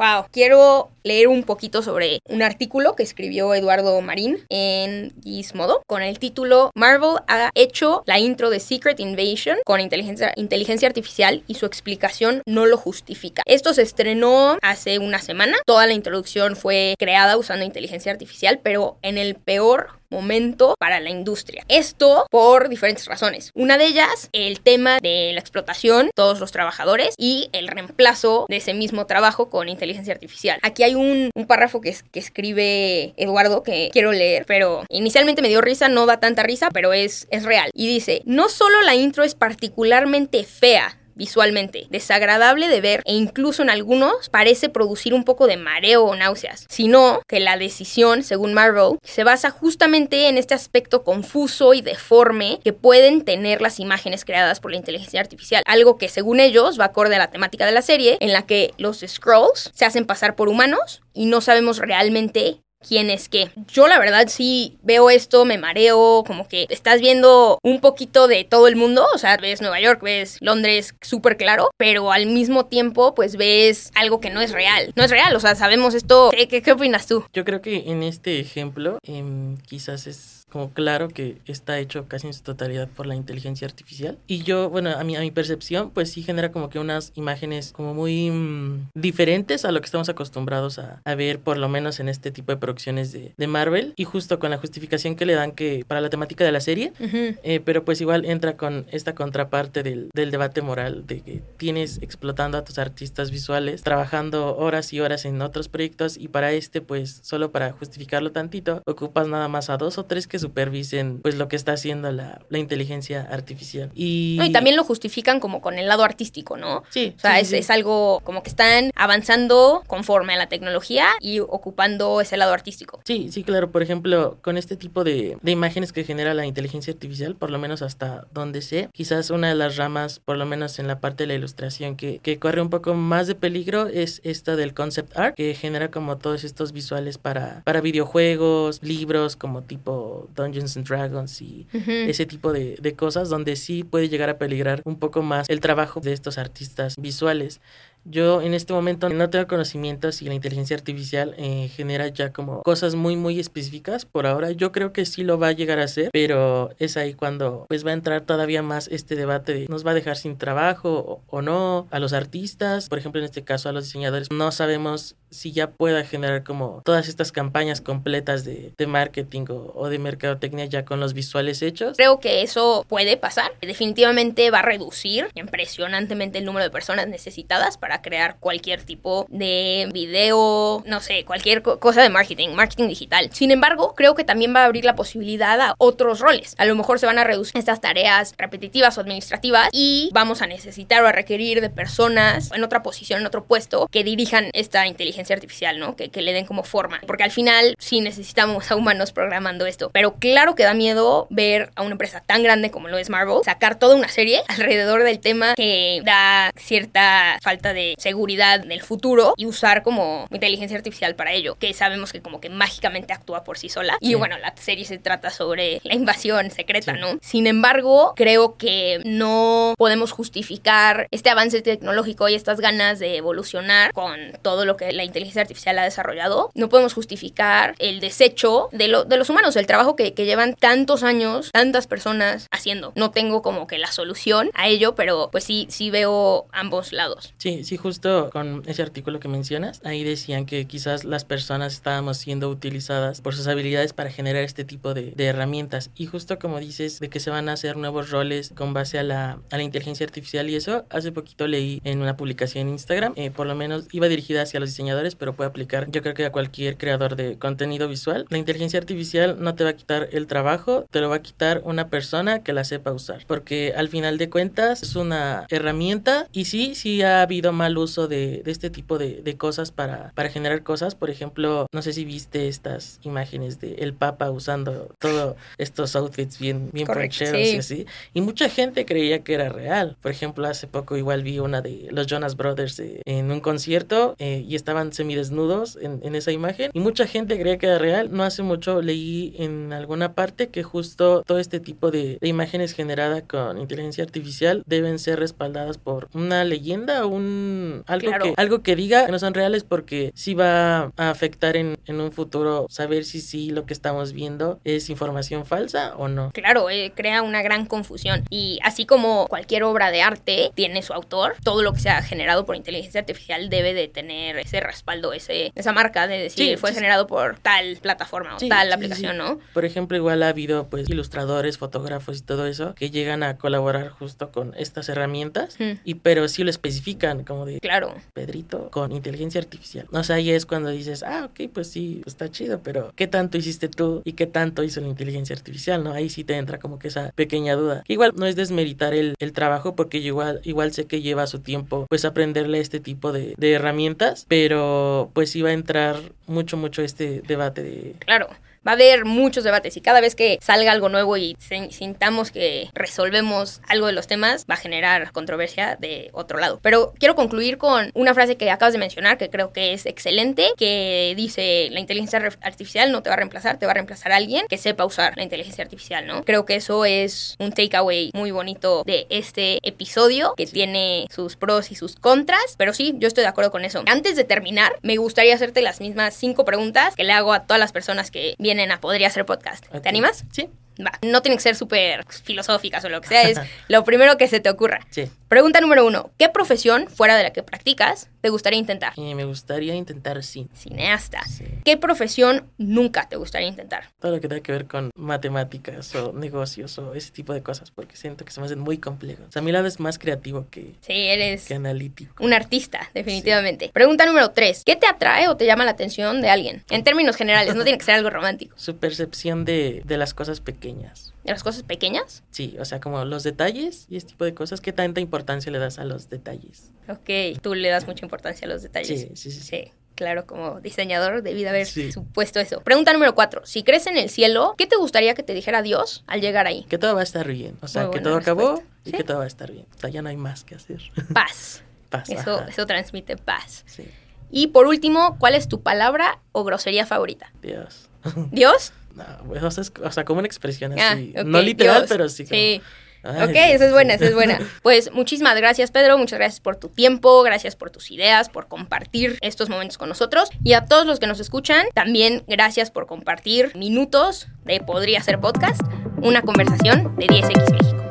Wow, 0.00 0.28
quiero 0.32 0.90
leer 1.02 1.28
un 1.28 1.44
poquito 1.44 1.82
sobre 1.82 2.20
un 2.28 2.42
artículo 2.42 2.94
que 2.94 3.02
escribió 3.02 3.54
Eduardo 3.54 4.00
Marín 4.00 4.38
en 4.48 5.12
Gizmodo 5.22 5.82
con 5.86 6.02
el 6.02 6.18
título 6.18 6.70
Marvel 6.74 7.16
ha 7.26 7.50
hecho 7.54 8.02
la 8.06 8.18
intro 8.18 8.50
de 8.50 8.60
Secret 8.60 9.00
Invasion 9.00 9.58
con 9.64 9.80
inteligencia, 9.80 10.32
inteligencia 10.36 10.88
artificial 10.88 11.42
y 11.46 11.54
su 11.54 11.66
explicación 11.66 12.42
no 12.46 12.66
lo 12.66 12.76
justifica. 12.76 13.42
Esto 13.46 13.74
se 13.74 13.82
estrenó 13.82 14.58
hace 14.62 14.98
una 14.98 15.20
semana. 15.20 15.56
Toda 15.66 15.86
la 15.86 15.92
introducción 15.92 16.56
fue 16.56 16.94
creada 16.98 17.36
usando 17.36 17.64
inteligencia 17.64 18.12
artificial, 18.12 18.60
pero 18.62 18.98
en 19.02 19.18
el 19.18 19.34
peor 19.34 20.00
momento 20.10 20.74
para 20.78 21.00
la 21.00 21.10
industria. 21.10 21.64
Esto 21.68 22.26
por 22.30 22.68
diferentes 22.68 23.06
razones. 23.06 23.52
Una 23.54 23.78
de 23.78 23.86
ellas, 23.86 24.28
el 24.32 24.60
tema 24.60 24.98
de 25.00 25.30
la 25.32 25.40
explotación, 25.40 26.10
todos 26.14 26.40
los 26.40 26.50
trabajadores 26.52 27.14
y 27.16 27.48
el 27.52 27.68
reemplazo 27.68 28.46
de 28.48 28.56
ese 28.56 28.74
mismo 28.74 29.06
trabajo 29.06 29.48
con 29.50 29.68
inteligencia 29.68 30.12
artificial. 30.12 30.58
Aquí 30.62 30.82
hay 30.82 30.89
un, 30.94 31.30
párrafo 31.46 31.80
que, 31.80 31.96
que 32.12 32.20
escribe 32.20 33.14
Eduardo 33.16 33.62
que 33.62 33.88
quiero 33.92 34.12
leer, 34.12 34.44
pero 34.46 34.84
inicialmente 34.88 35.42
me 35.42 35.48
dio 35.48 35.60
risa, 35.60 35.88
no 35.88 36.06
da 36.06 36.20
tanta 36.20 36.42
risa, 36.42 36.70
pero 36.70 36.92
es, 36.92 37.26
es 37.30 37.44
real. 37.44 37.70
Y 37.74 37.88
dice, 37.88 38.22
no 38.24 38.48
solo 38.48 38.80
la 38.82 38.94
intro 38.94 39.24
es 39.24 39.34
particularmente 39.34 40.44
fea, 40.44 40.99
visualmente, 41.20 41.86
desagradable 41.90 42.66
de 42.68 42.80
ver 42.80 43.02
e 43.04 43.12
incluso 43.12 43.60
en 43.62 43.68
algunos 43.68 44.30
parece 44.30 44.70
producir 44.70 45.12
un 45.12 45.24
poco 45.24 45.46
de 45.46 45.58
mareo 45.58 46.04
o 46.04 46.16
náuseas, 46.16 46.64
sino 46.70 47.20
que 47.28 47.40
la 47.40 47.58
decisión, 47.58 48.22
según 48.22 48.54
Marvel, 48.54 48.98
se 49.02 49.22
basa 49.22 49.50
justamente 49.50 50.28
en 50.28 50.38
este 50.38 50.54
aspecto 50.54 51.04
confuso 51.04 51.74
y 51.74 51.82
deforme 51.82 52.58
que 52.64 52.72
pueden 52.72 53.22
tener 53.22 53.60
las 53.60 53.80
imágenes 53.80 54.24
creadas 54.24 54.60
por 54.60 54.70
la 54.70 54.78
inteligencia 54.78 55.20
artificial, 55.20 55.62
algo 55.66 55.98
que 55.98 56.08
según 56.08 56.40
ellos 56.40 56.80
va 56.80 56.86
acorde 56.86 57.16
a 57.16 57.18
la 57.18 57.30
temática 57.30 57.66
de 57.66 57.72
la 57.72 57.82
serie, 57.82 58.16
en 58.20 58.32
la 58.32 58.46
que 58.46 58.72
los 58.78 59.04
Scrolls 59.06 59.70
se 59.74 59.84
hacen 59.84 60.06
pasar 60.06 60.36
por 60.36 60.48
humanos 60.48 61.02
y 61.12 61.26
no 61.26 61.42
sabemos 61.42 61.78
realmente 61.78 62.62
quién 62.86 63.10
es 63.10 63.28
qué. 63.28 63.50
Yo 63.68 63.88
la 63.88 63.98
verdad 63.98 64.28
sí 64.28 64.78
veo 64.82 65.10
esto, 65.10 65.44
me 65.44 65.58
mareo, 65.58 66.24
como 66.26 66.48
que 66.48 66.66
estás 66.70 67.00
viendo 67.00 67.58
un 67.62 67.80
poquito 67.80 68.28
de 68.28 68.44
todo 68.44 68.68
el 68.68 68.76
mundo, 68.76 69.06
o 69.14 69.18
sea, 69.18 69.36
ves 69.36 69.60
Nueva 69.60 69.80
York, 69.80 70.02
ves 70.02 70.38
Londres 70.40 70.94
súper 71.00 71.36
claro, 71.36 71.70
pero 71.76 72.12
al 72.12 72.26
mismo 72.26 72.66
tiempo 72.66 73.14
pues 73.14 73.36
ves 73.36 73.90
algo 73.94 74.20
que 74.20 74.30
no 74.30 74.40
es 74.40 74.52
real. 74.52 74.92
No 74.96 75.04
es 75.04 75.10
real, 75.10 75.34
o 75.34 75.40
sea, 75.40 75.54
sabemos 75.54 75.94
esto. 75.94 76.30
¿Qué, 76.30 76.72
opinas 76.72 77.06
tú? 77.06 77.24
Yo 77.32 77.44
creo 77.44 77.60
que 77.60 77.90
en 77.90 78.02
este 78.02 78.38
ejemplo 78.38 78.98
em, 79.02 79.56
quizás 79.58 80.06
es 80.06 80.39
como 80.50 80.70
claro 80.72 81.08
que 81.08 81.38
está 81.46 81.78
hecho 81.78 82.06
casi 82.08 82.26
en 82.26 82.34
su 82.34 82.42
totalidad 82.42 82.88
por 82.88 83.06
la 83.06 83.14
inteligencia 83.14 83.66
artificial. 83.66 84.18
Y 84.26 84.42
yo, 84.42 84.68
bueno, 84.70 84.90
a 84.90 85.04
mi, 85.04 85.16
a 85.16 85.20
mi 85.20 85.30
percepción, 85.30 85.90
pues 85.90 86.10
sí 86.10 86.22
genera 86.22 86.52
como 86.52 86.68
que 86.68 86.78
unas 86.78 87.12
imágenes 87.14 87.72
como 87.72 87.94
muy 87.94 88.30
mm, 88.30 88.90
diferentes 88.94 89.64
a 89.64 89.72
lo 89.72 89.80
que 89.80 89.86
estamos 89.86 90.08
acostumbrados 90.08 90.78
a, 90.78 91.00
a, 91.04 91.14
ver, 91.14 91.40
por 91.40 91.56
lo 91.56 91.68
menos 91.68 92.00
en 92.00 92.08
este 92.08 92.30
tipo 92.30 92.52
de 92.52 92.58
producciones 92.58 93.12
de, 93.12 93.32
de, 93.36 93.46
Marvel. 93.46 93.94
Y 93.96 94.04
justo 94.04 94.38
con 94.38 94.50
la 94.50 94.58
justificación 94.58 95.16
que 95.16 95.26
le 95.26 95.34
dan 95.34 95.52
que 95.52 95.84
para 95.86 96.00
la 96.00 96.10
temática 96.10 96.44
de 96.44 96.52
la 96.52 96.60
serie, 96.60 96.92
eh, 97.00 97.60
pero 97.64 97.84
pues 97.84 98.00
igual 98.00 98.24
entra 98.24 98.56
con 98.56 98.86
esta 98.90 99.14
contraparte 99.14 99.82
del, 99.82 100.10
del 100.14 100.30
debate 100.30 100.62
moral 100.62 101.06
de 101.06 101.20
que 101.20 101.42
tienes 101.56 101.98
explotando 102.02 102.58
a 102.58 102.64
tus 102.64 102.78
artistas 102.78 103.30
visuales, 103.30 103.82
trabajando 103.82 104.56
horas 104.56 104.92
y 104.92 105.00
horas 105.00 105.24
en 105.24 105.40
otros 105.42 105.68
proyectos 105.68 106.16
y 106.16 106.28
para 106.28 106.52
este, 106.52 106.80
pues 106.80 107.20
solo 107.22 107.50
para 107.50 107.72
justificarlo 107.72 108.32
tantito, 108.32 108.82
ocupas 108.86 109.28
nada 109.28 109.48
más 109.48 109.70
a 109.70 109.76
dos 109.76 109.98
o 109.98 110.04
tres 110.04 110.26
que 110.26 110.38
supervisen 110.40 111.20
pues 111.20 111.36
lo 111.36 111.48
que 111.48 111.56
está 111.56 111.72
haciendo 111.72 112.10
la, 112.12 112.40
la 112.48 112.58
inteligencia 112.58 113.28
artificial. 113.30 113.90
Y... 113.94 114.38
y 114.42 114.52
también 114.52 114.76
lo 114.76 114.84
justifican 114.84 115.40
como 115.40 115.60
con 115.60 115.78
el 115.78 115.86
lado 115.86 116.02
artístico, 116.02 116.56
¿no? 116.56 116.82
Sí. 116.90 117.14
O 117.16 117.20
sea, 117.20 117.38
es, 117.40 117.52
es, 117.52 117.70
algo 117.70 118.20
como 118.24 118.42
que 118.42 118.50
están 118.50 118.90
avanzando 118.96 119.82
conforme 119.86 120.34
a 120.34 120.36
la 120.36 120.48
tecnología 120.48 121.06
y 121.20 121.40
ocupando 121.40 122.20
ese 122.20 122.36
lado 122.36 122.52
artístico. 122.52 123.00
Sí, 123.04 123.30
sí, 123.30 123.44
claro. 123.44 123.70
Por 123.70 123.82
ejemplo, 123.82 124.38
con 124.42 124.56
este 124.56 124.76
tipo 124.76 125.04
de, 125.04 125.36
de 125.40 125.52
imágenes 125.52 125.92
que 125.92 126.04
genera 126.04 126.34
la 126.34 126.46
inteligencia 126.46 126.92
artificial, 126.92 127.36
por 127.36 127.50
lo 127.50 127.58
menos 127.58 127.82
hasta 127.82 128.26
donde 128.32 128.62
sé, 128.62 128.88
quizás 128.92 129.30
una 129.30 129.48
de 129.48 129.54
las 129.54 129.76
ramas, 129.76 130.20
por 130.20 130.36
lo 130.36 130.46
menos 130.46 130.78
en 130.78 130.86
la 130.86 131.00
parte 131.00 131.24
de 131.24 131.28
la 131.28 131.34
ilustración, 131.34 131.96
que, 131.96 132.18
que 132.18 132.38
corre 132.38 132.62
un 132.62 132.70
poco 132.70 132.94
más 132.94 133.26
de 133.26 133.34
peligro 133.34 133.86
es 133.86 134.20
esta 134.24 134.56
del 134.56 134.74
concept 134.74 135.16
art, 135.16 135.34
que 135.34 135.54
genera 135.54 135.90
como 135.90 136.18
todos 136.18 136.44
estos 136.44 136.72
visuales 136.72 137.18
para, 137.18 137.62
para 137.64 137.80
videojuegos, 137.80 138.82
libros, 138.82 139.36
como 139.36 139.62
tipo 139.62 140.28
Dungeons 140.34 140.76
and 140.76 140.86
Dragons 140.86 141.40
y 141.42 141.66
ese 141.72 142.26
tipo 142.26 142.52
de, 142.52 142.76
de 142.80 142.94
cosas 142.94 143.28
donde 143.28 143.56
sí 143.56 143.84
puede 143.84 144.08
llegar 144.08 144.30
a 144.30 144.38
peligrar 144.38 144.82
un 144.84 144.98
poco 144.98 145.22
más 145.22 145.48
el 145.48 145.60
trabajo 145.60 146.00
de 146.00 146.12
estos 146.12 146.38
artistas 146.38 146.94
visuales. 146.98 147.60
Yo 148.04 148.40
en 148.40 148.54
este 148.54 148.72
momento 148.72 149.08
no 149.08 149.28
tengo 149.30 149.46
conocimiento 149.46 150.10
si 150.12 150.24
la 150.24 150.34
inteligencia 150.34 150.76
artificial 150.76 151.34
eh, 151.36 151.70
genera 151.74 152.08
ya 152.08 152.32
como 152.32 152.62
cosas 152.62 152.94
muy 152.94 153.16
muy 153.16 153.38
específicas 153.38 154.04
por 154.04 154.26
ahora. 154.26 154.50
Yo 154.52 154.72
creo 154.72 154.92
que 154.92 155.04
sí 155.04 155.22
lo 155.22 155.38
va 155.38 155.48
a 155.48 155.52
llegar 155.52 155.78
a 155.78 155.84
hacer, 155.84 156.10
pero 156.12 156.70
es 156.78 156.96
ahí 156.96 157.14
cuando 157.14 157.66
pues 157.68 157.84
va 157.84 157.90
a 157.90 157.94
entrar 157.94 158.22
todavía 158.22 158.62
más 158.62 158.88
este 158.88 159.16
debate 159.16 159.52
de 159.52 159.66
nos 159.68 159.86
va 159.86 159.90
a 159.90 159.94
dejar 159.94 160.16
sin 160.16 160.38
trabajo 160.38 161.22
o, 161.26 161.42
no 161.42 161.86
a 161.90 161.98
los 161.98 162.12
artistas, 162.12 162.88
por 162.88 162.98
ejemplo 162.98 163.20
en 163.20 163.24
este 163.24 163.44
caso 163.44 163.68
a 163.68 163.72
los 163.72 163.84
diseñadores. 163.84 164.28
No 164.30 164.52
sabemos 164.52 165.16
si 165.30 165.52
ya 165.52 165.70
pueda 165.70 166.04
generar 166.04 166.42
como 166.42 166.82
todas 166.84 167.08
estas 167.08 167.32
campañas 167.32 167.80
completas 167.80 168.44
de, 168.44 168.72
de 168.76 168.86
marketing 168.86 169.44
o, 169.50 169.72
o, 169.74 169.88
de 169.88 169.98
mercadotecnia 169.98 170.64
ya 170.64 170.84
con 170.84 171.00
los 171.00 171.14
visuales 171.14 171.62
hechos. 171.62 171.96
Creo 171.96 172.18
que 172.18 172.42
eso 172.42 172.84
puede 172.88 173.16
pasar. 173.16 173.52
Definitivamente 173.60 174.50
va 174.50 174.58
a 174.58 174.62
reducir 174.62 175.28
impresionantemente 175.34 176.38
el 176.38 176.44
número 176.44 176.64
de 176.64 176.70
personas 176.70 177.06
necesitadas 177.06 177.78
para 177.78 177.89
crear 177.98 178.36
cualquier 178.38 178.82
tipo 178.82 179.26
de 179.28 179.88
video, 179.92 180.82
no 180.86 181.00
sé, 181.00 181.24
cualquier 181.24 181.62
co 181.62 181.78
cosa 181.78 182.02
de 182.02 182.08
marketing, 182.08 182.50
marketing 182.50 182.88
digital. 182.88 183.30
Sin 183.32 183.50
embargo, 183.50 183.94
creo 183.94 184.14
que 184.14 184.24
también 184.24 184.54
va 184.54 184.62
a 184.62 184.64
abrir 184.66 184.84
la 184.84 184.94
posibilidad 184.94 185.60
a 185.60 185.74
otros 185.78 186.20
roles. 186.20 186.54
A 186.58 186.64
lo 186.64 186.74
mejor 186.74 186.98
se 186.98 187.06
van 187.06 187.18
a 187.18 187.24
reducir 187.24 187.58
estas 187.58 187.80
tareas 187.80 188.34
repetitivas 188.38 188.96
o 188.96 189.00
administrativas 189.00 189.68
y 189.72 190.10
vamos 190.12 190.42
a 190.42 190.46
necesitar 190.46 191.02
o 191.02 191.06
a 191.06 191.12
requerir 191.12 191.60
de 191.60 191.70
personas 191.70 192.50
en 192.52 192.64
otra 192.64 192.82
posición, 192.82 193.20
en 193.20 193.26
otro 193.26 193.44
puesto, 193.44 193.86
que 193.90 194.04
dirijan 194.04 194.50
esta 194.52 194.86
inteligencia 194.86 195.34
artificial, 195.34 195.78
¿no? 195.78 195.96
Que, 195.96 196.10
que, 196.10 196.22
le 196.22 196.32
den 196.32 196.46
como 196.46 196.64
forma. 196.64 197.00
Porque 197.06 197.24
al 197.24 197.30
final 197.30 197.74
sí 197.78 198.00
necesitamos 198.00 198.70
a 198.70 198.76
humanos 198.76 199.12
programando 199.12 199.66
esto. 199.66 199.90
Pero 199.92 200.14
claro 200.14 200.54
que 200.54 200.64
da 200.64 200.74
miedo 200.74 201.26
ver 201.30 201.70
a 201.76 201.82
una 201.82 201.92
empresa 201.92 202.20
tan 202.20 202.42
grande 202.42 202.70
como 202.70 202.88
lo 202.88 202.98
es 202.98 203.10
Marvel 203.10 203.40
sacar 203.44 203.78
toda 203.78 203.96
una 203.96 204.08
serie 204.08 204.42
alrededor 204.48 205.02
del 205.02 205.20
tema 205.20 205.54
que 205.54 206.02
da 206.04 206.50
cierta 206.56 207.38
falta 207.42 207.72
de 207.72 207.79
seguridad 207.98 208.62
en 208.62 208.72
el 208.72 208.82
futuro 208.82 209.34
y 209.36 209.46
usar 209.46 209.82
como 209.82 210.26
inteligencia 210.30 210.76
artificial 210.76 211.14
para 211.14 211.32
ello. 211.32 211.56
Que 211.58 211.72
sabemos 211.74 212.12
que 212.12 212.20
como 212.20 212.40
que 212.40 212.50
mágicamente 212.50 213.12
actúa 213.12 213.44
por 213.44 213.58
sí 213.58 213.68
sola. 213.68 213.96
Y 214.00 214.08
sí. 214.08 214.14
bueno, 214.14 214.38
la 214.38 214.54
serie 214.56 214.84
se 214.84 214.98
trata 214.98 215.30
sobre 215.30 215.80
la 215.84 215.94
invasión 215.94 216.50
secreta, 216.50 216.94
sí. 216.94 217.00
¿no? 217.00 217.18
Sin 217.22 217.46
embargo, 217.46 218.14
creo 218.16 218.56
que 218.56 219.00
no 219.04 219.74
podemos 219.76 220.12
justificar 220.12 221.08
este 221.10 221.30
avance 221.30 221.62
tecnológico 221.62 222.28
y 222.28 222.34
estas 222.34 222.60
ganas 222.60 222.98
de 222.98 223.16
evolucionar 223.16 223.92
con 223.92 224.18
todo 224.42 224.64
lo 224.64 224.76
que 224.76 224.92
la 224.92 225.04
inteligencia 225.04 225.42
artificial 225.42 225.78
ha 225.78 225.84
desarrollado, 225.84 226.50
no 226.54 226.68
podemos 226.68 226.94
justificar 226.94 227.74
el 227.78 228.00
desecho 228.00 228.68
de, 228.72 228.88
lo, 228.88 229.04
de 229.04 229.16
los 229.16 229.30
humanos, 229.30 229.56
el 229.56 229.66
trabajo 229.66 229.96
que, 229.96 230.14
que, 230.14 230.24
llevan 230.24 230.54
tantos 230.54 231.02
años, 231.02 231.50
tantas 231.52 231.86
personas 231.86 232.46
haciendo. 232.50 232.92
No 232.94 233.10
tengo 233.10 233.42
como 233.42 233.66
que 233.66 233.78
la 233.78 233.90
solución 233.90 234.50
a 234.54 234.68
ello, 234.68 234.94
pero 234.94 235.30
pues 235.30 235.44
sí, 235.44 235.66
sí 235.70 235.90
veo 235.90 236.46
ambos 236.52 236.92
lados. 236.92 237.34
Sí, 237.38 237.64
sí, 237.70 237.76
justo 237.76 238.30
con 238.32 238.64
ese 238.66 238.82
artículo 238.82 239.20
que 239.20 239.28
mencionas, 239.28 239.80
ahí 239.84 240.02
decían 240.02 240.44
que 240.44 240.64
quizás 240.64 241.04
las 241.04 241.24
personas 241.24 241.72
estábamos 241.72 242.16
siendo 242.16 242.50
utilizadas 242.50 243.20
por 243.20 243.36
sus 243.36 243.46
habilidades 243.46 243.92
para 243.92 244.10
generar 244.10 244.42
este 244.42 244.64
tipo 244.64 244.92
de, 244.92 245.12
de 245.12 245.26
herramientas. 245.26 245.90
Y 245.94 246.06
justo 246.06 246.40
como 246.40 246.58
dices, 246.58 246.98
de 246.98 247.08
que 247.08 247.20
se 247.20 247.30
van 247.30 247.48
a 247.48 247.52
hacer 247.52 247.76
nuevos 247.76 248.10
roles 248.10 248.52
con 248.56 248.74
base 248.74 248.98
a 248.98 249.04
la, 249.04 249.38
a 249.52 249.56
la 249.56 249.62
inteligencia 249.62 250.04
artificial 250.04 250.50
y 250.50 250.56
eso, 250.56 250.84
hace 250.90 251.12
poquito 251.12 251.46
leí 251.46 251.80
en 251.84 252.02
una 252.02 252.16
publicación 252.16 252.66
en 252.66 252.72
Instagram, 252.72 253.12
eh, 253.14 253.30
por 253.30 253.46
lo 253.46 253.54
menos 253.54 253.86
iba 253.92 254.08
dirigida 254.08 254.42
hacia 254.42 254.58
los 254.58 254.70
diseñadores, 254.70 255.14
pero 255.14 255.34
puede 255.34 255.50
aplicar 255.50 255.88
yo 255.92 256.02
creo 256.02 256.14
que 256.14 256.26
a 256.26 256.32
cualquier 256.32 256.76
creador 256.76 257.14
de 257.14 257.38
contenido 257.38 257.86
visual. 257.86 258.26
La 258.30 258.38
inteligencia 258.38 258.80
artificial 258.80 259.36
no 259.38 259.54
te 259.54 259.62
va 259.62 259.70
a 259.70 259.74
quitar 259.74 260.08
el 260.10 260.26
trabajo, 260.26 260.86
te 260.90 261.00
lo 261.00 261.08
va 261.08 261.16
a 261.16 261.22
quitar 261.22 261.62
una 261.64 261.88
persona 261.88 262.42
que 262.42 262.52
la 262.52 262.64
sepa 262.64 262.90
usar, 262.90 263.22
porque 263.28 263.74
al 263.76 263.88
final 263.88 264.18
de 264.18 264.28
cuentas 264.28 264.82
es 264.82 264.96
una 264.96 265.46
herramienta 265.50 266.26
y 266.32 266.46
sí, 266.46 266.74
sí 266.74 267.02
ha 267.02 267.22
habido 267.22 267.59
mal 267.60 267.76
uso 267.76 268.08
de, 268.08 268.40
de 268.42 268.50
este 268.50 268.70
tipo 268.70 268.96
de, 268.96 269.20
de, 269.20 269.36
cosas 269.36 269.70
para, 269.70 270.12
para 270.14 270.30
generar 270.30 270.62
cosas. 270.62 270.94
Por 270.94 271.10
ejemplo, 271.10 271.66
no 271.74 271.82
sé 271.82 271.92
si 271.92 272.06
viste 272.06 272.48
estas 272.48 272.98
imágenes 273.02 273.60
de 273.60 273.74
el 273.74 273.92
Papa 273.92 274.30
usando 274.30 274.88
todos 274.98 275.36
estos 275.58 275.94
outfits 275.94 276.38
bien, 276.38 276.70
bien 276.72 276.86
poncheros 276.86 277.48
sí. 277.48 277.54
y 277.54 277.58
así, 277.58 277.86
y 278.14 278.22
mucha 278.22 278.48
gente 278.48 278.86
creía 278.86 279.22
que 279.22 279.34
era 279.34 279.50
real. 279.50 279.98
Por 280.00 280.10
ejemplo, 280.10 280.46
hace 280.46 280.66
poco 280.66 280.96
igual 280.96 281.22
vi 281.22 281.38
una 281.38 281.60
de 281.60 281.88
los 281.90 282.06
Jonas 282.06 282.34
Brothers 282.34 282.78
de, 282.78 283.02
en 283.04 283.30
un 283.30 283.40
concierto 283.40 284.14
eh, 284.18 284.42
y 284.48 284.54
estaban 284.54 284.94
semidesnudos 284.94 285.76
en, 285.76 286.00
en 286.02 286.14
esa 286.14 286.32
imagen 286.32 286.70
y 286.72 286.80
mucha 286.80 287.06
gente 287.06 287.38
creía 287.38 287.58
que 287.58 287.66
era 287.66 287.78
real. 287.78 288.08
No 288.10 288.24
hace 288.24 288.42
mucho 288.42 288.80
leí 288.80 289.34
en 289.38 289.74
alguna 289.74 290.14
parte 290.14 290.48
que 290.48 290.62
justo 290.62 291.22
todo 291.26 291.38
este 291.38 291.60
tipo 291.60 291.90
de, 291.90 292.16
de 292.22 292.28
imágenes 292.28 292.72
generadas 292.72 293.24
con 293.28 293.58
inteligencia 293.58 294.02
artificial 294.04 294.62
deben 294.66 294.98
ser 294.98 295.18
respaldadas 295.18 295.76
por 295.76 296.08
una 296.14 296.44
leyenda 296.44 297.04
o 297.04 297.08
un 297.08 297.49
algo, 297.86 298.08
Claro. 298.08 298.24
que, 298.24 298.34
algo 298.36 298.62
que 298.62 298.76
diga 298.76 299.06
que 299.06 299.12
no 299.12 299.18
son 299.18 299.34
reales 299.34 299.64
porque 299.64 300.12
sí 300.14 300.34
va 300.34 300.92
a 300.96 301.10
afectar 301.10 301.56
en, 301.56 301.78
en 301.86 302.00
un 302.00 302.12
futuro 302.12 302.66
saber 302.68 303.04
si 303.04 303.20
sí 303.20 303.50
lo 303.50 303.66
que 303.66 303.72
estamos 303.74 304.12
viendo 304.12 304.60
es 304.64 304.90
información 304.90 305.44
falsa 305.46 305.94
o 305.96 306.08
no. 306.08 306.30
Claro, 306.32 306.70
eh, 306.70 306.92
crea 306.94 307.22
una 307.22 307.42
gran 307.42 307.66
confusión. 307.66 308.24
Y 308.30 308.58
así 308.62 308.86
como 308.86 309.26
cualquier 309.28 309.62
obra 309.64 309.90
de 309.90 310.02
arte 310.02 310.50
tiene 310.54 310.82
su 310.82 310.92
autor, 310.92 311.34
todo 311.44 311.62
lo 311.62 311.72
que 311.72 311.80
sea 311.80 312.02
generado 312.02 312.44
por 312.46 312.56
inteligencia 312.56 313.00
artificial 313.00 313.48
debe 313.50 313.74
de 313.74 313.88
tener 313.88 314.38
ese 314.38 314.60
respaldo, 314.60 315.12
ese, 315.12 315.52
esa 315.54 315.72
marca 315.72 316.06
de 316.06 316.18
decir 316.18 316.46
Sí, 316.50 316.56
fue 316.56 316.70
sí, 316.70 316.76
generado 316.76 317.06
por 317.06 317.38
tal 317.38 317.76
plataforma 317.82 318.36
o 318.36 318.38
Sí, 318.40 318.48
tal 318.48 318.72
aplicación. 318.72 319.16
¿no? 319.18 319.38
Por 319.54 319.64
ejemplo, 319.64 319.96
igual 319.96 320.22
ha 320.22 320.28
habido 320.28 320.68
pues 320.68 320.88
ilustradores, 320.88 321.58
fotógrafos 321.58 322.18
y 322.18 322.22
todo 322.22 322.46
eso 322.46 322.74
que 322.74 322.90
llegan 322.90 323.22
a 323.22 323.36
colaborar 323.38 323.88
justo 323.90 324.30
con 324.30 324.54
estas 324.56 324.88
herramientas 324.88 325.56
Hmm. 325.58 325.72
y 325.84 325.94
pero 325.94 326.28
sí 326.28 326.44
lo 326.44 326.50
especifican 326.50 327.24
como 327.24 327.39
de 327.44 327.60
Claro, 327.60 327.94
Pedrito 328.12 328.70
con 328.70 328.92
inteligencia 328.92 329.40
artificial. 329.40 329.86
O 329.92 330.02
sea, 330.02 330.16
ahí 330.16 330.30
es 330.30 330.46
cuando 330.46 330.70
dices, 330.70 331.02
ah, 331.02 331.28
ok, 331.30 331.50
pues 331.52 331.68
sí, 331.68 332.00
pues 332.02 332.14
está 332.14 332.30
chido, 332.30 332.60
pero 332.62 332.92
¿qué 332.96 333.06
tanto 333.06 333.38
hiciste 333.38 333.68
tú 333.68 334.02
y 334.04 334.12
qué 334.12 334.26
tanto 334.26 334.62
hizo 334.62 334.80
la 334.80 334.88
inteligencia 334.88 335.34
artificial? 335.34 335.82
¿No? 335.84 335.92
Ahí 335.92 336.08
sí 336.08 336.24
te 336.24 336.36
entra 336.36 336.58
como 336.58 336.78
que 336.78 336.88
esa 336.88 337.12
pequeña 337.14 337.54
duda. 337.54 337.82
Que 337.84 337.94
igual 337.94 338.12
no 338.16 338.26
es 338.26 338.36
desmeritar 338.36 338.94
el, 338.94 339.14
el 339.18 339.32
trabajo 339.32 339.74
porque 339.76 340.00
yo 340.00 340.08
igual, 340.08 340.40
igual 340.44 340.72
sé 340.72 340.86
que 340.86 341.02
lleva 341.02 341.26
su 341.26 341.40
tiempo 341.40 341.86
pues 341.88 342.04
aprenderle 342.04 342.60
este 342.60 342.80
tipo 342.80 343.12
de, 343.12 343.34
de 343.36 343.52
herramientas, 343.52 344.26
pero 344.28 345.10
pues 345.14 345.34
va 345.44 345.48
a 345.50 345.52
entrar 345.52 345.96
mucho, 346.26 346.56
mucho 346.56 346.82
este 346.82 347.22
debate 347.26 347.62
de... 347.62 347.94
claro. 348.00 348.28
Va 348.66 348.72
a 348.72 348.74
haber 348.74 349.06
muchos 349.06 349.42
debates 349.42 349.78
y 349.78 349.80
cada 349.80 350.02
vez 350.02 350.14
que 350.14 350.38
salga 350.42 350.70
algo 350.70 350.90
nuevo 350.90 351.16
y 351.16 351.34
sintamos 351.38 352.30
que 352.30 352.68
resolvemos 352.74 353.62
algo 353.66 353.86
de 353.86 353.94
los 353.94 354.06
temas, 354.06 354.44
va 354.50 354.54
a 354.54 354.58
generar 354.58 355.12
controversia 355.12 355.78
de 355.80 356.10
otro 356.12 356.38
lado. 356.38 356.60
Pero 356.62 356.92
quiero 356.98 357.14
concluir 357.14 357.56
con 357.56 357.90
una 357.94 358.12
frase 358.12 358.36
que 358.36 358.50
acabas 358.50 358.74
de 358.74 358.78
mencionar, 358.78 359.16
que 359.16 359.30
creo 359.30 359.54
que 359.54 359.72
es 359.72 359.86
excelente, 359.86 360.50
que 360.58 361.14
dice, 361.16 361.68
la 361.70 361.80
inteligencia 361.80 362.18
artificial 362.42 362.92
no 362.92 363.02
te 363.02 363.08
va 363.08 363.14
a 363.14 363.16
reemplazar, 363.16 363.58
te 363.58 363.64
va 363.64 363.72
a 363.72 363.76
reemplazar 363.76 364.12
a 364.12 364.16
alguien 364.16 364.44
que 364.46 364.58
sepa 364.58 364.84
usar 364.84 365.16
la 365.16 365.22
inteligencia 365.22 365.64
artificial, 365.64 366.06
¿no? 366.06 366.22
Creo 366.24 366.44
que 366.44 366.56
eso 366.56 366.84
es 366.84 367.36
un 367.38 367.52
takeaway 367.52 368.10
muy 368.12 368.30
bonito 368.30 368.82
de 368.84 369.06
este 369.08 369.58
episodio, 369.62 370.34
que 370.36 370.46
tiene 370.46 371.06
sus 371.08 371.36
pros 371.36 371.70
y 371.70 371.76
sus 371.76 371.96
contras, 371.96 372.56
pero 372.58 372.74
sí, 372.74 372.94
yo 372.98 373.08
estoy 373.08 373.22
de 373.22 373.28
acuerdo 373.28 373.52
con 373.52 373.64
eso. 373.64 373.82
Antes 373.86 374.16
de 374.16 374.24
terminar, 374.24 374.74
me 374.82 374.98
gustaría 374.98 375.34
hacerte 375.34 375.62
las 375.62 375.80
mismas 375.80 376.14
cinco 376.14 376.44
preguntas 376.44 376.94
que 376.94 377.04
le 377.04 377.14
hago 377.14 377.32
a 377.32 377.46
todas 377.46 377.58
las 377.58 377.72
personas 377.72 378.10
que 378.10 378.34
vienen 378.38 378.49
a 378.58 378.80
Podría 378.80 379.10
Ser 379.10 379.24
Podcast. 379.24 379.66
¿Te 379.68 379.88
animas? 379.88 380.24
Sí, 380.32 380.48
Va. 380.84 380.92
No 381.02 381.20
tienen 381.20 381.36
que 381.36 381.42
ser 381.42 381.56
súper 381.56 382.04
filosóficas 382.06 382.84
o 382.84 382.88
lo 382.88 383.00
que 383.00 383.08
sea, 383.08 383.22
es 383.22 383.38
lo 383.68 383.84
primero 383.84 384.16
que 384.16 384.28
se 384.28 384.40
te 384.40 384.48
ocurra. 384.50 384.80
sí. 384.90 385.10
Pregunta 385.28 385.60
número 385.60 385.86
uno. 385.86 386.10
¿Qué 386.18 386.28
profesión, 386.28 386.88
fuera 386.88 387.16
de 387.16 387.22
la 387.22 387.30
que 387.30 387.44
practicas, 387.44 388.08
te 388.20 388.28
gustaría 388.28 388.58
intentar? 388.58 388.92
Y 388.96 389.14
me 389.14 389.24
gustaría 389.24 389.74
intentar 389.74 390.22
sí. 390.22 390.48
Cineasta. 390.54 391.22
Sí. 391.24 391.44
¿Qué 391.64 391.76
profesión 391.76 392.44
nunca 392.58 393.08
te 393.08 393.16
gustaría 393.16 393.48
intentar? 393.48 393.84
Todo 394.00 394.12
lo 394.12 394.20
que 394.20 394.28
tenga 394.28 394.42
que 394.42 394.52
ver 394.52 394.66
con 394.66 394.90
matemáticas 394.96 395.94
o 395.94 396.12
negocios 396.12 396.78
o 396.78 396.94
ese 396.94 397.10
tipo 397.12 397.32
de 397.32 397.42
cosas, 397.42 397.70
porque 397.70 397.96
siento 397.96 398.24
que 398.24 398.32
se 398.32 398.40
me 398.40 398.46
hacen 398.46 398.58
muy 398.60 398.78
complejos. 398.78 399.26
O 399.28 399.32
sea, 399.32 399.42
mi 399.42 399.52
lado 399.52 399.66
es 399.66 399.80
más 399.80 399.98
creativo 399.98 400.46
que, 400.50 400.74
Sí, 400.80 400.92
eres 401.06 401.46
que 401.46 401.54
analítico. 401.54 402.22
un 402.24 402.32
artista, 402.32 402.90
definitivamente. 402.94 403.70
Pregunta 403.72 404.06
número 404.06 404.30
tres. 404.30 404.62
¿Qué 404.64 404.76
te 404.76 404.86
atrae 404.86 405.28
o 405.28 405.36
te 405.36 405.46
llama 405.46 405.64
la 405.64 405.72
atención 405.72 406.20
de 406.20 406.30
alguien? 406.30 406.64
En 406.70 406.84
términos 406.84 407.16
generales, 407.16 407.54
no 407.54 407.62
tiene 407.64 407.78
que 407.78 407.84
ser 407.84 407.94
algo 407.96 408.10
romántico. 408.10 408.54
Su 408.58 408.76
percepción 408.76 409.44
de, 409.44 409.82
de 409.84 409.96
las 409.96 410.14
cosas 410.14 410.40
pequeñas. 410.40 411.12
¿De 411.24 411.32
las 411.32 411.42
cosas 411.42 411.62
pequeñas? 411.64 412.22
Sí, 412.30 412.56
o 412.58 412.64
sea, 412.64 412.80
como 412.80 413.04
los 413.04 413.22
detalles 413.22 413.86
y 413.90 413.96
este 413.96 414.10
tipo 414.12 414.24
de 414.24 414.32
cosas. 414.34 414.60
¿Qué 414.60 414.72
tanta 414.72 415.00
importancia 415.00 415.52
le 415.52 415.58
das 415.58 415.78
a 415.78 415.84
los 415.84 416.08
detalles? 416.08 416.70
Ok, 416.88 417.40
tú 417.42 417.54
le 417.54 417.68
das 417.68 417.86
mucha 417.86 418.04
importancia 418.06 418.46
a 418.46 418.48
los 418.50 418.62
detalles. 418.62 419.00
Sí, 419.00 419.10
sí, 419.14 419.30
sí. 419.30 419.40
sí. 419.40 419.70
Claro, 419.96 420.24
como 420.24 420.60
diseñador 420.60 421.22
debí 421.22 421.42
de 421.42 421.50
haber 421.50 421.66
Sí. 421.66 421.92
supuesto 421.92 422.40
eso. 422.40 422.62
Pregunta 422.62 422.94
número 422.94 423.14
cuatro. 423.14 423.42
Si 423.44 423.62
crees 423.62 423.86
en 423.86 423.98
el 423.98 424.08
cielo, 424.08 424.54
¿qué 424.56 424.66
te 424.66 424.76
gustaría 424.76 425.12
que 425.14 425.22
te 425.22 425.34
dijera 425.34 425.60
Dios 425.60 426.04
al 426.06 426.22
llegar 426.22 426.46
ahí? 426.46 426.64
Que 426.70 426.78
todo 426.78 426.94
va 426.94 427.00
a 427.00 427.04
estar 427.04 427.28
bien. 427.28 427.58
O 427.60 427.68
sea, 427.68 427.82
Muy 427.88 427.92
que 427.96 428.00
todo 428.00 428.16
acabó 428.16 428.62
y 428.86 428.90
Sí. 428.92 428.96
que 428.96 429.04
todo 429.04 429.18
va 429.18 429.24
a 429.24 429.26
estar 429.26 429.52
bien. 429.52 429.66
O 429.76 429.78
sea, 429.78 429.90
ya 429.90 430.00
no 430.00 430.08
hay 430.08 430.16
más 430.16 430.42
que 430.44 430.54
hacer. 430.54 430.80
Paz. 431.12 431.62
Paz. 431.90 432.08
Eso, 432.08 432.36
ajá. 432.36 432.46
eso 432.48 432.64
transmite 432.66 433.16
paz. 433.18 433.64
Sí, 433.66 433.84
Y 434.30 434.46
por 434.48 434.66
último, 434.66 435.16
¿cuál 435.18 435.34
es 435.34 435.48
tu 435.48 435.60
palabra 435.60 436.20
o 436.32 436.44
grosería 436.44 436.86
favorita? 436.86 437.30
Dios. 437.42 437.90
¿Dios? 438.30 438.72
No, 438.94 439.04
pues, 439.26 439.42
o 439.42 439.50
sea, 439.50 439.62
es- 439.62 439.72
o 439.82 439.90
sea, 439.92 440.04
como 440.04 440.18
una 440.18 440.26
expresión 440.26 440.78
Ah, 440.78 440.92
así. 440.92 441.14
No 441.24 441.40
literal, 441.40 441.78
Dios. 441.78 441.88
pero 441.88 442.08
sí. 442.08 442.24
como- 442.24 442.34
Sí. 442.36 442.62
Ay, 443.02 443.22
ok, 443.30 443.34
esa 443.54 443.64
es 443.64 443.72
buena, 443.72 443.94
esa 443.94 444.04
es 444.04 444.14
buena. 444.14 444.38
Pues 444.62 444.92
muchísimas 444.92 445.34
gracias, 445.34 445.70
Pedro. 445.70 445.96
Muchas 445.96 446.18
gracias 446.18 446.40
por 446.40 446.56
tu 446.56 446.68
tiempo, 446.68 447.22
gracias 447.22 447.56
por 447.56 447.70
tus 447.70 447.90
ideas, 447.90 448.28
por 448.28 448.46
compartir 448.46 449.16
estos 449.22 449.48
momentos 449.48 449.78
con 449.78 449.88
nosotros. 449.88 450.28
Y 450.44 450.52
a 450.52 450.66
todos 450.66 450.84
los 450.84 451.00
que 451.00 451.06
nos 451.06 451.18
escuchan, 451.18 451.64
también 451.74 452.24
gracias 452.28 452.70
por 452.70 452.86
compartir 452.86 453.52
minutos 453.56 454.28
de 454.44 454.60
Podría 454.60 455.02
Ser 455.02 455.18
Podcast, 455.18 455.62
una 456.02 456.20
conversación 456.20 456.94
de 456.96 457.06
10X 457.06 457.50
México. 457.52 457.89